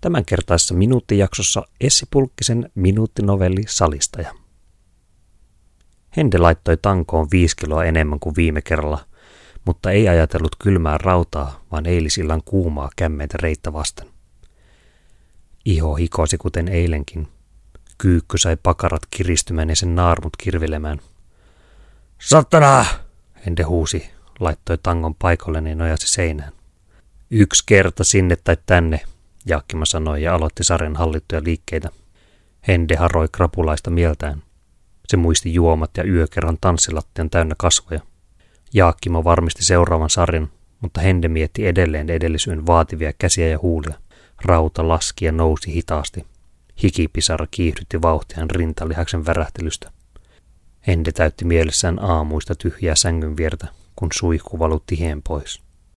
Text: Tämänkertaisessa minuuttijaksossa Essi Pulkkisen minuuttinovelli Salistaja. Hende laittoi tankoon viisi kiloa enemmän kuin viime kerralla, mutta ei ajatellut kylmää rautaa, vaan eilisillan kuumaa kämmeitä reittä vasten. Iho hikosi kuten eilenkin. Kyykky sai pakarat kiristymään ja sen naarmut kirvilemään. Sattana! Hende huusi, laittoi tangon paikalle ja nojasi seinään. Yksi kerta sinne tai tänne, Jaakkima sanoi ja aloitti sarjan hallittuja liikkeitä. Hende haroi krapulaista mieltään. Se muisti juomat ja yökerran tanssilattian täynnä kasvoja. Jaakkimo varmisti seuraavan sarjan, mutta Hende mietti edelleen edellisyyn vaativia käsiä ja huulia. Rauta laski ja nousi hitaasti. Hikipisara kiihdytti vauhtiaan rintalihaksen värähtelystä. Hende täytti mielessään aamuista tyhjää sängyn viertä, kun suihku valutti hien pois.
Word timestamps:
Tämänkertaisessa 0.00 0.74
minuuttijaksossa 0.74 1.62
Essi 1.80 2.06
Pulkkisen 2.10 2.70
minuuttinovelli 2.74 3.62
Salistaja. 3.68 4.34
Hende 6.16 6.38
laittoi 6.38 6.76
tankoon 6.76 7.28
viisi 7.30 7.56
kiloa 7.56 7.84
enemmän 7.84 8.20
kuin 8.20 8.36
viime 8.36 8.62
kerralla, 8.62 9.06
mutta 9.64 9.90
ei 9.90 10.08
ajatellut 10.08 10.56
kylmää 10.58 10.98
rautaa, 10.98 11.64
vaan 11.72 11.86
eilisillan 11.86 12.42
kuumaa 12.44 12.90
kämmeitä 12.96 13.38
reittä 13.42 13.72
vasten. 13.72 14.08
Iho 15.64 15.94
hikosi 15.94 16.38
kuten 16.38 16.68
eilenkin. 16.68 17.28
Kyykky 17.98 18.38
sai 18.38 18.56
pakarat 18.62 19.02
kiristymään 19.10 19.68
ja 19.68 19.76
sen 19.76 19.94
naarmut 19.94 20.36
kirvilemään. 20.36 21.00
Sattana! 22.20 22.86
Hende 23.46 23.62
huusi, 23.62 24.10
laittoi 24.40 24.78
tangon 24.78 25.14
paikalle 25.14 25.68
ja 25.68 25.74
nojasi 25.74 26.08
seinään. 26.08 26.52
Yksi 27.30 27.62
kerta 27.66 28.04
sinne 28.04 28.36
tai 28.36 28.56
tänne, 28.66 29.00
Jaakkima 29.46 29.84
sanoi 29.84 30.22
ja 30.22 30.34
aloitti 30.34 30.64
sarjan 30.64 30.96
hallittuja 30.96 31.44
liikkeitä. 31.44 31.88
Hende 32.68 32.96
haroi 32.96 33.28
krapulaista 33.32 33.90
mieltään. 33.90 34.42
Se 35.08 35.16
muisti 35.16 35.54
juomat 35.54 35.90
ja 35.96 36.04
yökerran 36.04 36.58
tanssilattian 36.60 37.30
täynnä 37.30 37.54
kasvoja. 37.58 38.00
Jaakkimo 38.74 39.24
varmisti 39.24 39.64
seuraavan 39.64 40.10
sarjan, 40.10 40.50
mutta 40.80 41.00
Hende 41.00 41.28
mietti 41.28 41.66
edelleen 41.66 42.10
edellisyyn 42.10 42.66
vaativia 42.66 43.12
käsiä 43.18 43.48
ja 43.48 43.58
huulia. 43.62 43.94
Rauta 44.44 44.88
laski 44.88 45.24
ja 45.24 45.32
nousi 45.32 45.74
hitaasti. 45.74 46.26
Hikipisara 46.82 47.46
kiihdytti 47.50 48.02
vauhtiaan 48.02 48.50
rintalihaksen 48.50 49.26
värähtelystä. 49.26 49.90
Hende 50.86 51.12
täytti 51.12 51.44
mielessään 51.44 51.98
aamuista 52.04 52.54
tyhjää 52.54 52.94
sängyn 52.94 53.36
viertä, 53.36 53.68
kun 53.96 54.08
suihku 54.14 54.58
valutti 54.58 54.98
hien 54.98 55.22
pois. 55.22 55.69